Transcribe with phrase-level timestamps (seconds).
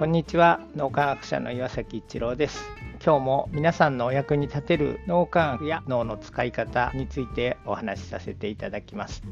[0.00, 0.60] こんにちは。
[0.76, 2.64] 脳科学者の岩崎一郎です。
[3.04, 9.22] 今日も皆さんのお役に立てる脳科学や脳の使い方についてお話しさせていただきます。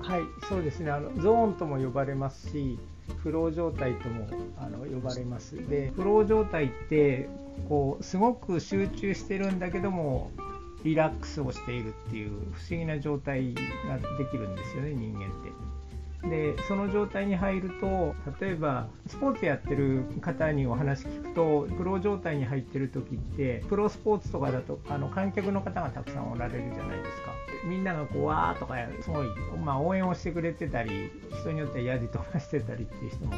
[0.00, 0.90] はいそうですね。
[0.90, 2.78] あのゾーンとも呼ばれますし
[3.18, 4.26] フロー状態とも
[4.56, 5.68] あの呼ばれます。
[5.68, 7.28] でフロー状態って
[7.68, 10.30] こうすごく集中してるんだけども
[10.82, 15.79] リラックスをしているっていう不思議な状態ができるんですよね人間って。
[16.68, 27.30] その状態に入ると例えばスポーツやってる方にお話聞くとプロ状態に入ってる時ってプロスポーツとかだとあの観客の方がたくさんおられるじゃないですか。
[27.64, 29.26] みんながこうわーとかすごい、
[29.62, 31.10] まあ、応援をしてくれてたり
[31.42, 33.34] 人によってはやじ飛ばしてたりっていう人も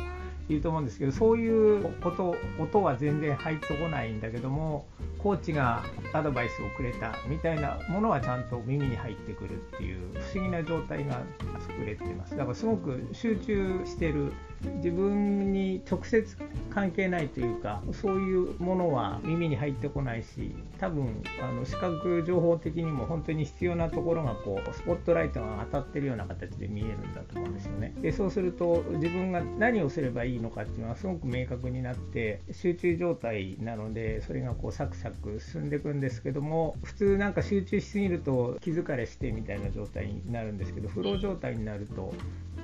[0.49, 4.87] いると思うんですけどそういうこと音は全然入ってこないんだけども
[5.23, 7.15] コーチがアドバイスをくれた。
[7.29, 9.99] みたいなものはちゃんと耳に入ってくるっていう
[10.33, 11.23] 不思議な状態が
[11.61, 12.37] 作れてます。
[12.37, 14.33] だからすごく集中してる
[14.77, 16.37] 自分に直接
[16.71, 27.93] 関係ないというかそういうものは耳に入ってこないし多分あの視覚情報的にも本当に必要なところがこうスポットライトが当たってるような形で見えるんだと思うんですよね。
[28.01, 42.15] でそうすると自分が何をすればいいのかっていうのはすごく明確になって集中状態なのでそれがこうサクサクく進んでいくんですけども普通なんか集中しすぎると気疲れしてみたいな状態になるんですけどフロー状態になると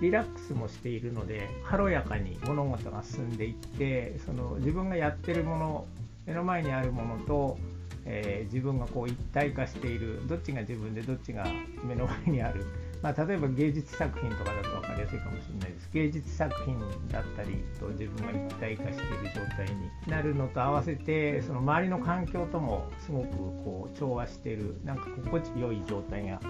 [0.00, 5.86] リラックスもしているので軽やかに物事が進んでいってその自分がやってるもの
[6.26, 7.58] 目の前にあるものと、
[8.04, 11.46] えー、自分がこう一体化しているどっちが自分でどっちが
[11.84, 12.66] 目の前にある
[13.02, 15.90] まあ、例えば芸術作品とかだと分かりやすいかもしれないです。
[15.92, 16.78] 芸術作品
[17.10, 26.40] だったりと自分が一体化している状態になるのと合わせてその周りの環境ともすごくこう調和してるなんか心地よい状態が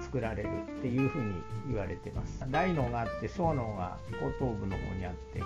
[0.00, 1.34] 作られるっていうふうに
[1.68, 2.44] 言われてます。
[2.50, 5.40] 大脳があって小脳が後頭部の方にあって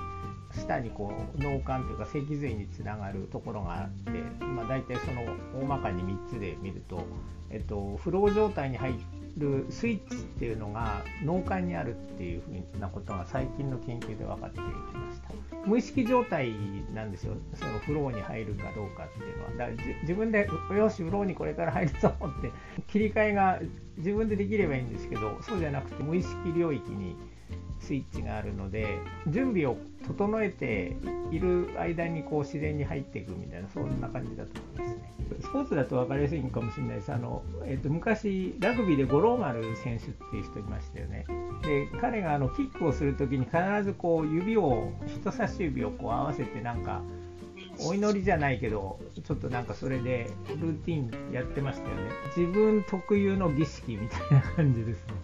[0.53, 4.11] 下にこう脳幹というか脊髄につながるところがあって、
[4.45, 5.23] まあ、大体その
[5.63, 7.05] 大まかに3つで見ると、
[7.51, 14.71] えっと、フロー状態に入ってるスイッチっていうのが脳幹にあるっていうふうなことが最近の研究で分かってきま
[15.13, 15.67] した。
[15.67, 16.53] 無意識状態
[16.95, 17.35] なんですよ。
[17.55, 19.51] そのフローに入るかどうかっていうのは。
[19.51, 22.51] だから自分でよしフローにこれから入るぞって
[22.87, 23.61] 切り替えが
[23.97, 27.17] 自分でできればいいんですけどそうじゃなくて無意識領域に
[27.81, 30.97] スイッチがあるので準備を整えて
[31.31, 35.15] いる間にこう自然に入っていくみたいなそんな感じだと思いますね。
[35.41, 37.13] スポーツだと分かりやすいかもしれないです。
[37.13, 41.27] あのえーと、昔ラグビーで五郎丸選手っていう人いましたよね。
[41.63, 47.03] で彼があのキックをする時に必ずこう指を人差し指をこう合わせてなんか
[47.81, 55.15] お祈りじゃないけどちょっとなんかそれでルーティンやってましたよね自分特有の儀式みたいな感じですね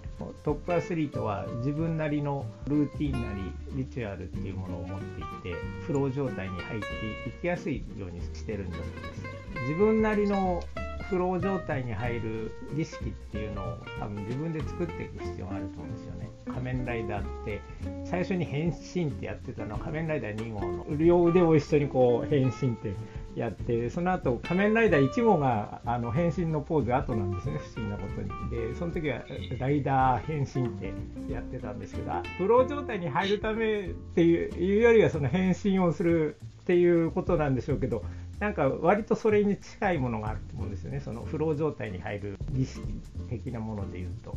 [0.42, 6.86] トップアスリートは自分なりのルーティンなりリチュアルっていうものを持っていてフロー状態に入って
[7.28, 9.24] いきやすいようにしてるんだそうです
[9.68, 10.62] 自分なりの
[11.08, 16.30] フロー状態に入る儀式っていうのを多分自分で作っていく必要があると思うんですよね。
[16.46, 17.60] 仮面ライダーって
[18.04, 22.94] 最初に変身ってやってたのは仮面ライダー2号の両腕を一緒にこう変身って
[23.36, 28.28] やってその後仮面ライダー1号があの変身のポーズ後なんですね不思議なことに。
[28.50, 29.22] でその時は
[29.58, 30.92] ライダー変身って
[31.32, 38.04] やってたんですけどフロー状態に入るためっていうよりはその変身をするっていうことなんでしょうけど
[38.38, 41.00] なんか割とそれに近いものがあると思うんですよね。
[41.00, 42.82] そのフロー状態に入る儀式
[43.28, 44.36] 的なものでいうと。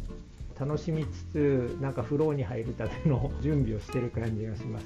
[0.60, 4.86] 楽しみつつなんかフローに入るための準備をしてる感じがします。